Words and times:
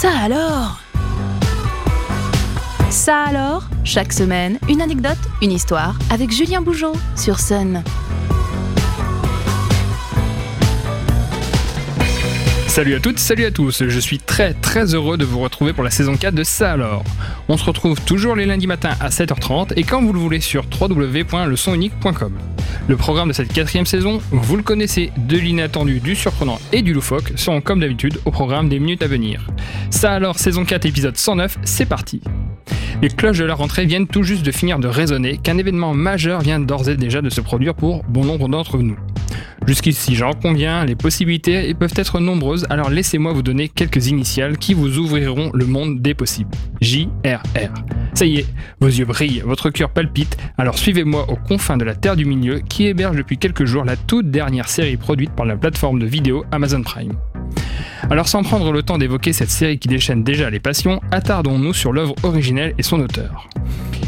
Ça 0.00 0.12
alors? 0.18 0.80
Ça 2.88 3.24
alors? 3.24 3.64
Chaque 3.84 4.14
semaine, 4.14 4.58
une 4.70 4.80
anecdote, 4.80 5.18
une 5.42 5.52
histoire 5.52 5.98
avec 6.10 6.30
Julien 6.30 6.62
Bougeot 6.62 6.94
sur 7.16 7.38
Sun. 7.38 7.84
Salut 12.66 12.94
à 12.94 13.00
toutes, 13.00 13.18
salut 13.18 13.44
à 13.44 13.50
tous, 13.50 13.84
je 13.86 14.00
suis 14.00 14.18
très 14.18 14.54
très 14.54 14.94
heureux 14.94 15.18
de 15.18 15.26
vous 15.26 15.40
retrouver 15.40 15.74
pour 15.74 15.84
la 15.84 15.90
saison 15.90 16.16
4 16.16 16.34
de 16.34 16.44
Ça 16.44 16.72
alors. 16.72 17.04
On 17.50 17.58
se 17.58 17.64
retrouve 17.64 18.00
toujours 18.00 18.36
les 18.36 18.46
lundis 18.46 18.68
matins 18.68 18.96
à 19.00 19.10
7h30 19.10 19.74
et 19.76 19.82
quand 19.82 20.00
vous 20.00 20.14
le 20.14 20.18
voulez 20.18 20.40
sur 20.40 20.64
www.lesonunique.com. 20.80 22.32
Le 22.88 22.96
programme 22.96 23.28
de 23.28 23.32
cette 23.32 23.52
quatrième 23.52 23.86
saison, 23.86 24.20
vous 24.30 24.56
le 24.56 24.62
connaissez, 24.62 25.12
de 25.16 25.36
l'inattendu, 25.36 26.00
du 26.00 26.14
surprenant 26.14 26.58
et 26.72 26.82
du 26.82 26.92
loufoque 26.92 27.32
seront 27.36 27.60
comme 27.60 27.80
d'habitude 27.80 28.18
au 28.24 28.30
programme 28.30 28.68
des 28.68 28.78
minutes 28.78 29.02
à 29.02 29.06
venir. 29.06 29.46
Ça 29.90 30.12
alors, 30.12 30.38
saison 30.38 30.64
4, 30.64 30.86
épisode 30.86 31.16
109, 31.16 31.58
c'est 31.64 31.86
parti 31.86 32.20
les 33.02 33.08
cloches 33.08 33.38
de 33.38 33.44
la 33.44 33.54
rentrée 33.54 33.86
viennent 33.86 34.06
tout 34.06 34.22
juste 34.22 34.44
de 34.44 34.52
finir 34.52 34.78
de 34.78 34.88
résonner 34.88 35.38
qu'un 35.38 35.56
événement 35.56 35.94
majeur 35.94 36.40
vient 36.40 36.60
d'ores 36.60 36.88
et 36.88 36.96
déjà 36.96 37.22
de 37.22 37.30
se 37.30 37.40
produire 37.40 37.74
pour 37.74 38.04
bon 38.04 38.24
nombre 38.24 38.48
d'entre 38.48 38.76
nous. 38.78 38.98
Jusqu'ici, 39.66 40.14
j'en 40.14 40.32
conviens, 40.32 40.84
les 40.84 40.96
possibilités 40.96 41.72
peuvent 41.74 41.92
être 41.94 42.18
nombreuses, 42.18 42.66
alors 42.70 42.90
laissez-moi 42.90 43.32
vous 43.32 43.42
donner 43.42 43.68
quelques 43.68 44.08
initiales 44.08 44.58
qui 44.58 44.74
vous 44.74 44.98
ouvriront 44.98 45.50
le 45.52 45.66
monde 45.66 46.00
des 46.00 46.14
possibles. 46.14 46.50
JRR. 46.80 47.72
Ça 48.14 48.24
y 48.24 48.38
est, 48.38 48.46
vos 48.80 48.88
yeux 48.88 49.04
brillent, 49.04 49.42
votre 49.44 49.70
cœur 49.70 49.90
palpite, 49.90 50.36
alors 50.58 50.78
suivez-moi 50.78 51.30
aux 51.30 51.36
confins 51.36 51.76
de 51.76 51.84
la 51.84 51.94
Terre 51.94 52.16
du 52.16 52.24
Milieu 52.24 52.60
qui 52.60 52.86
héberge 52.86 53.16
depuis 53.16 53.38
quelques 53.38 53.64
jours 53.64 53.84
la 53.84 53.96
toute 53.96 54.30
dernière 54.30 54.68
série 54.68 54.96
produite 54.96 55.32
par 55.32 55.46
la 55.46 55.56
plateforme 55.56 56.00
de 56.00 56.06
vidéo 56.06 56.44
Amazon 56.50 56.82
Prime. 56.82 57.12
Alors 58.10 58.28
sans 58.28 58.42
prendre 58.42 58.72
le 58.72 58.82
temps 58.82 58.98
d'évoquer 58.98 59.32
cette 59.32 59.50
série 59.50 59.78
qui 59.78 59.88
déchaîne 59.88 60.24
déjà 60.24 60.50
les 60.50 60.60
passions, 60.60 61.00
attardons-nous 61.10 61.74
sur 61.74 61.92
l'œuvre 61.92 62.14
originelle 62.22 62.74
et 62.78 62.82
son 62.82 63.00
auteur. 63.00 63.48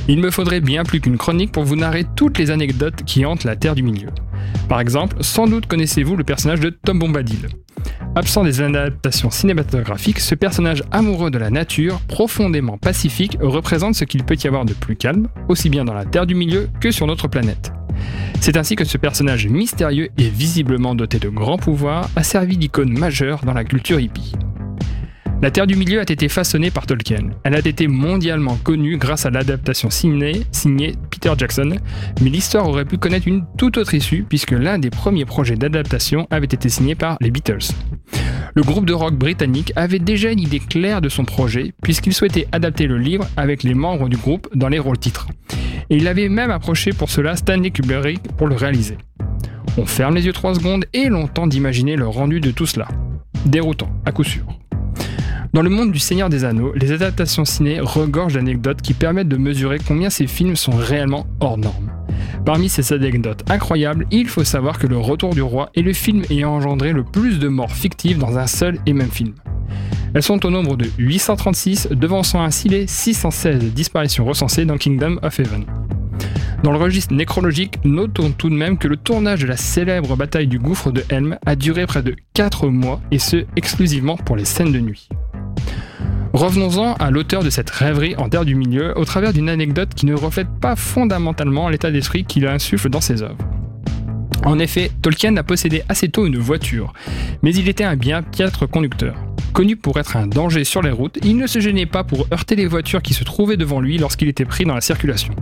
Il 0.08 0.18
me 0.18 0.30
faudrait 0.30 0.60
bien 0.60 0.84
plus 0.84 1.00
qu'une 1.00 1.16
chronique 1.16 1.52
pour 1.52 1.64
vous 1.64 1.76
narrer 1.76 2.04
toutes 2.16 2.38
les 2.38 2.50
anecdotes 2.50 3.04
qui 3.04 3.24
hantent 3.24 3.44
la 3.44 3.56
Terre 3.56 3.74
du 3.74 3.82
Milieu. 3.82 4.08
Par 4.68 4.80
exemple, 4.80 5.16
sans 5.20 5.46
doute 5.46 5.66
connaissez-vous 5.66 6.16
le 6.16 6.24
personnage 6.24 6.60
de 6.60 6.70
Tom 6.70 6.98
Bombadil. 6.98 7.48
Absent 8.14 8.44
des 8.44 8.60
adaptations 8.60 9.30
cinématographiques, 9.30 10.20
ce 10.20 10.34
personnage 10.34 10.82
amoureux 10.90 11.30
de 11.30 11.38
la 11.38 11.50
nature, 11.50 12.00
profondément 12.08 12.76
pacifique, 12.76 13.38
représente 13.40 13.94
ce 13.94 14.04
qu'il 14.04 14.24
peut 14.24 14.36
y 14.42 14.46
avoir 14.46 14.64
de 14.64 14.74
plus 14.74 14.96
calme, 14.96 15.28
aussi 15.48 15.70
bien 15.70 15.84
dans 15.84 15.94
la 15.94 16.04
Terre 16.04 16.26
du 16.26 16.34
Milieu 16.34 16.68
que 16.80 16.90
sur 16.90 17.06
notre 17.06 17.28
planète. 17.28 17.72
C'est 18.40 18.56
ainsi 18.56 18.76
que 18.76 18.84
ce 18.84 18.98
personnage 18.98 19.46
mystérieux 19.46 20.08
et 20.18 20.28
visiblement 20.28 20.94
doté 20.94 21.18
de 21.18 21.28
grands 21.28 21.58
pouvoirs 21.58 22.10
a 22.16 22.22
servi 22.22 22.56
d'icône 22.56 22.98
majeure 22.98 23.44
dans 23.44 23.54
la 23.54 23.64
culture 23.64 24.00
hippie. 24.00 24.32
La 25.42 25.50
Terre 25.50 25.66
du 25.66 25.74
Milieu 25.74 25.98
a 25.98 26.02
été 26.02 26.28
façonnée 26.28 26.70
par 26.70 26.86
Tolkien. 26.86 27.30
Elle 27.42 27.56
a 27.56 27.58
été 27.58 27.88
mondialement 27.88 28.56
connue 28.62 28.96
grâce 28.96 29.26
à 29.26 29.30
l'adaptation 29.30 29.90
signée, 29.90 30.42
signée 30.52 30.94
Peter 31.10 31.32
Jackson, 31.36 31.78
mais 32.20 32.30
l'histoire 32.30 32.68
aurait 32.68 32.84
pu 32.84 32.96
connaître 32.96 33.26
une 33.26 33.44
toute 33.58 33.76
autre 33.76 33.92
issue 33.92 34.24
puisque 34.28 34.52
l'un 34.52 34.78
des 34.78 34.90
premiers 34.90 35.24
projets 35.24 35.56
d'adaptation 35.56 36.28
avait 36.30 36.46
été 36.46 36.68
signé 36.68 36.94
par 36.94 37.16
les 37.20 37.32
Beatles. 37.32 37.72
Le 38.54 38.62
groupe 38.62 38.86
de 38.86 38.92
rock 38.92 39.14
britannique 39.14 39.72
avait 39.74 39.98
déjà 39.98 40.30
une 40.30 40.38
idée 40.38 40.60
claire 40.60 41.00
de 41.00 41.08
son 41.08 41.24
projet 41.24 41.72
puisqu'il 41.82 42.14
souhaitait 42.14 42.46
adapter 42.52 42.86
le 42.86 42.98
livre 42.98 43.26
avec 43.36 43.64
les 43.64 43.74
membres 43.74 44.08
du 44.08 44.16
groupe 44.16 44.48
dans 44.54 44.68
les 44.68 44.78
rôles 44.78 44.98
titres. 44.98 45.26
Et 45.90 45.96
il 45.96 46.06
avait 46.06 46.28
même 46.28 46.52
approché 46.52 46.92
pour 46.92 47.10
cela 47.10 47.34
Stanley 47.34 47.72
Kubrick 47.72 48.22
pour 48.36 48.46
le 48.46 48.54
réaliser. 48.54 48.96
On 49.76 49.86
ferme 49.86 50.14
les 50.14 50.24
yeux 50.24 50.32
3 50.32 50.54
secondes 50.54 50.84
et 50.92 51.08
l'on 51.08 51.26
tente 51.26 51.48
d'imaginer 51.48 51.96
le 51.96 52.06
rendu 52.06 52.38
de 52.38 52.52
tout 52.52 52.66
cela. 52.66 52.86
Déroutant, 53.44 53.90
à 54.06 54.12
coup 54.12 54.22
sûr. 54.22 54.46
Dans 55.52 55.60
le 55.60 55.68
monde 55.68 55.92
du 55.92 55.98
Seigneur 55.98 56.30
des 56.30 56.46
Anneaux, 56.46 56.72
les 56.74 56.92
adaptations 56.92 57.44
ciné 57.44 57.78
regorgent 57.78 58.36
d'anecdotes 58.36 58.80
qui 58.80 58.94
permettent 58.94 59.28
de 59.28 59.36
mesurer 59.36 59.78
combien 59.86 60.08
ces 60.08 60.26
films 60.26 60.56
sont 60.56 60.72
réellement 60.72 61.26
hors 61.40 61.58
normes. 61.58 61.92
Parmi 62.46 62.70
ces 62.70 62.94
anecdotes 62.94 63.44
incroyables, 63.50 64.06
il 64.10 64.28
faut 64.28 64.44
savoir 64.44 64.78
que 64.78 64.86
Le 64.86 64.96
Retour 64.96 65.34
du 65.34 65.42
Roi 65.42 65.68
est 65.74 65.82
le 65.82 65.92
film 65.92 66.22
ayant 66.30 66.52
engendré 66.52 66.94
le 66.94 67.04
plus 67.04 67.38
de 67.38 67.48
morts 67.48 67.72
fictives 67.72 68.16
dans 68.16 68.38
un 68.38 68.46
seul 68.46 68.78
et 68.86 68.94
même 68.94 69.10
film. 69.10 69.34
Elles 70.14 70.22
sont 70.22 70.44
au 70.46 70.50
nombre 70.50 70.76
de 70.76 70.86
836, 70.96 71.88
devançant 71.90 72.42
ainsi 72.42 72.70
les 72.70 72.86
616 72.86 73.74
disparitions 73.74 74.24
recensées 74.24 74.64
dans 74.64 74.78
Kingdom 74.78 75.18
of 75.22 75.38
Heaven. 75.38 75.66
Dans 76.62 76.72
le 76.72 76.78
registre 76.78 77.12
nécrologique, 77.12 77.78
notons 77.84 78.30
tout 78.30 78.48
de 78.48 78.54
même 78.54 78.78
que 78.78 78.88
le 78.88 78.96
tournage 78.96 79.42
de 79.42 79.48
la 79.48 79.58
célèbre 79.58 80.16
bataille 80.16 80.46
du 80.46 80.58
gouffre 80.58 80.92
de 80.92 81.04
Helm 81.10 81.36
a 81.44 81.56
duré 81.56 81.86
près 81.86 82.02
de 82.02 82.16
4 82.32 82.68
mois 82.68 83.02
et 83.10 83.18
ce 83.18 83.44
exclusivement 83.56 84.16
pour 84.16 84.36
les 84.36 84.46
scènes 84.46 84.72
de 84.72 84.80
nuit. 84.80 85.08
Revenons-en 86.32 86.94
à 86.94 87.10
l'auteur 87.10 87.44
de 87.44 87.50
cette 87.50 87.68
rêverie 87.68 88.16
en 88.16 88.30
terre 88.30 88.46
du 88.46 88.54
milieu 88.54 88.96
au 88.98 89.04
travers 89.04 89.34
d'une 89.34 89.50
anecdote 89.50 89.90
qui 89.94 90.06
ne 90.06 90.14
reflète 90.14 90.48
pas 90.60 90.76
fondamentalement 90.76 91.68
l'état 91.68 91.90
d'esprit 91.90 92.24
qu'il 92.24 92.46
insuffle 92.46 92.88
dans 92.88 93.02
ses 93.02 93.22
œuvres. 93.22 93.36
En 94.44 94.58
effet, 94.58 94.90
Tolkien 95.02 95.36
a 95.36 95.42
possédé 95.42 95.82
assez 95.90 96.08
tôt 96.08 96.26
une 96.26 96.38
voiture, 96.38 96.94
mais 97.42 97.54
il 97.54 97.68
était 97.68 97.84
un 97.84 97.96
bien 97.96 98.22
piètre 98.22 98.68
conducteur. 98.68 99.14
Connu 99.52 99.76
pour 99.76 100.00
être 100.00 100.16
un 100.16 100.26
danger 100.26 100.64
sur 100.64 100.80
les 100.80 100.90
routes, 100.90 101.18
il 101.22 101.36
ne 101.36 101.46
se 101.46 101.60
gênait 101.60 101.86
pas 101.86 102.02
pour 102.02 102.26
heurter 102.32 102.56
les 102.56 102.66
voitures 102.66 103.02
qui 103.02 103.12
se 103.12 103.24
trouvaient 103.24 103.58
devant 103.58 103.80
lui 103.80 103.98
lorsqu'il 103.98 104.28
était 104.28 104.46
pris 104.46 104.64
dans 104.64 104.74
la 104.74 104.80
circulation. 104.80 105.34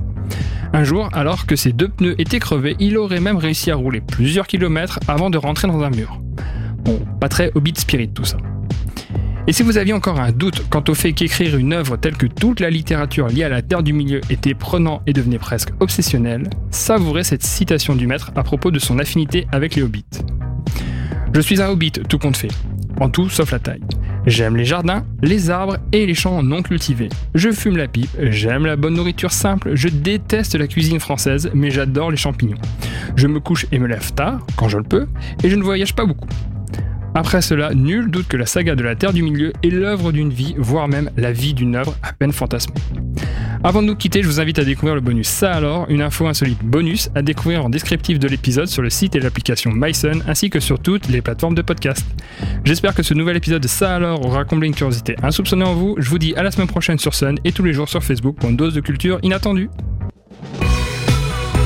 Un 0.72 0.82
jour, 0.82 1.08
alors 1.12 1.46
que 1.46 1.54
ses 1.54 1.72
deux 1.72 1.88
pneus 1.88 2.20
étaient 2.20 2.40
crevés, 2.40 2.76
il 2.80 2.98
aurait 2.98 3.20
même 3.20 3.36
réussi 3.36 3.70
à 3.70 3.76
rouler 3.76 4.00
plusieurs 4.00 4.48
kilomètres 4.48 4.98
avant 5.06 5.30
de 5.30 5.38
rentrer 5.38 5.68
dans 5.68 5.82
un 5.82 5.90
mur. 5.90 6.20
Bon, 6.84 6.98
pas 7.20 7.28
très 7.28 7.52
Hobbit 7.54 7.74
Spirit 7.76 8.10
tout 8.10 8.24
ça. 8.24 8.38
Et 9.46 9.52
si 9.52 9.62
vous 9.62 9.78
aviez 9.78 9.92
encore 9.92 10.20
un 10.20 10.32
doute 10.32 10.64
quant 10.68 10.84
au 10.88 10.94
fait 10.94 11.12
qu'écrire 11.12 11.56
une 11.56 11.72
œuvre 11.72 11.96
telle 11.96 12.16
que 12.16 12.26
toute 12.26 12.60
la 12.60 12.70
littérature 12.70 13.28
liée 13.28 13.44
à 13.44 13.48
la 13.48 13.62
Terre 13.62 13.82
du 13.82 13.92
Milieu 13.92 14.20
était 14.30 14.54
prenant 14.54 15.02
et 15.06 15.12
devenait 15.12 15.38
presque 15.38 15.70
obsessionnel, 15.80 16.48
savourez 16.70 17.24
cette 17.24 17.42
citation 17.42 17.96
du 17.96 18.06
maître 18.06 18.32
à 18.36 18.42
propos 18.42 18.70
de 18.70 18.78
son 18.78 18.98
affinité 18.98 19.46
avec 19.50 19.74
les 19.74 19.82
hobbits. 19.82 20.04
Je 21.32 21.40
suis 21.40 21.62
un 21.62 21.68
hobbit, 21.68 21.92
tout 21.92 22.18
compte 22.18 22.36
fait, 22.36 22.50
en 23.00 23.08
tout 23.08 23.28
sauf 23.28 23.50
la 23.52 23.58
taille. 23.58 23.82
J'aime 24.26 24.56
les 24.56 24.66
jardins, 24.66 25.06
les 25.22 25.48
arbres 25.48 25.78
et 25.92 26.04
les 26.04 26.14
champs 26.14 26.42
non 26.42 26.62
cultivés. 26.62 27.08
Je 27.34 27.50
fume 27.50 27.78
la 27.78 27.88
pipe, 27.88 28.10
j'aime 28.20 28.66
la 28.66 28.76
bonne 28.76 28.94
nourriture 28.94 29.32
simple, 29.32 29.74
je 29.74 29.88
déteste 29.88 30.54
la 30.54 30.66
cuisine 30.66 31.00
française, 31.00 31.50
mais 31.54 31.70
j'adore 31.70 32.10
les 32.10 32.18
champignons. 32.18 32.58
Je 33.16 33.26
me 33.26 33.40
couche 33.40 33.66
et 33.72 33.78
me 33.78 33.86
lève 33.86 34.12
tard, 34.12 34.40
quand 34.56 34.68
je 34.68 34.76
le 34.76 34.84
peux, 34.84 35.06
et 35.42 35.48
je 35.48 35.56
ne 35.56 35.62
voyage 35.62 35.94
pas 35.94 36.04
beaucoup. 36.04 36.28
Après 37.14 37.42
cela, 37.42 37.74
nul 37.74 38.10
doute 38.10 38.28
que 38.28 38.36
la 38.36 38.46
saga 38.46 38.76
de 38.76 38.82
la 38.82 38.94
Terre 38.94 39.12
du 39.12 39.22
Milieu 39.22 39.52
est 39.62 39.70
l'œuvre 39.70 40.12
d'une 40.12 40.30
vie, 40.30 40.54
voire 40.56 40.86
même 40.86 41.10
la 41.16 41.32
vie 41.32 41.54
d'une 41.54 41.74
œuvre 41.74 41.96
à 42.02 42.12
peine 42.12 42.32
fantasmée. 42.32 42.74
Avant 43.62 43.82
de 43.82 43.88
nous 43.88 43.96
quitter, 43.96 44.22
je 44.22 44.28
vous 44.28 44.40
invite 44.40 44.58
à 44.58 44.64
découvrir 44.64 44.94
le 44.94 45.02
bonus 45.02 45.28
Ça 45.28 45.52
alors, 45.52 45.86
une 45.90 46.00
info 46.00 46.26
insolite 46.26 46.62
bonus 46.62 47.10
à 47.14 47.20
découvrir 47.20 47.64
en 47.64 47.68
descriptif 47.68 48.18
de 48.18 48.26
l'épisode 48.26 48.68
sur 48.68 48.80
le 48.80 48.88
site 48.88 49.16
et 49.16 49.20
l'application 49.20 49.70
MySun 49.74 50.20
ainsi 50.26 50.48
que 50.48 50.60
sur 50.60 50.78
toutes 50.78 51.08
les 51.08 51.20
plateformes 51.20 51.54
de 51.54 51.62
podcast. 51.62 52.06
J'espère 52.64 52.94
que 52.94 53.02
ce 53.02 53.12
nouvel 53.12 53.36
épisode 53.36 53.62
de 53.62 53.68
Ça 53.68 53.94
alors 53.94 54.24
aura 54.24 54.44
comblé 54.44 54.68
une 54.68 54.74
curiosité 54.74 55.16
insoupçonnée 55.22 55.64
en 55.64 55.74
vous. 55.74 55.96
Je 55.98 56.08
vous 56.08 56.18
dis 56.18 56.34
à 56.36 56.42
la 56.42 56.50
semaine 56.50 56.68
prochaine 56.68 56.98
sur 56.98 57.14
Sun 57.14 57.36
et 57.44 57.52
tous 57.52 57.64
les 57.64 57.72
jours 57.72 57.88
sur 57.88 58.02
Facebook 58.02 58.36
pour 58.36 58.48
une 58.48 58.56
dose 58.56 58.72
de 58.72 58.80
culture 58.80 59.18
inattendue. 59.22 59.68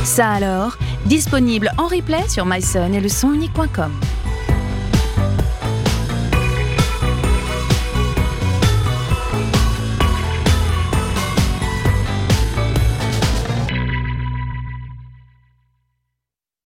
Ça 0.03 0.31
alors, 0.31 0.77
disponible 1.07 1.71
en 1.79 1.87
replay 1.87 2.29
sur 2.29 2.45
myson 2.45 2.93
et 2.93 3.01
le 3.01 3.09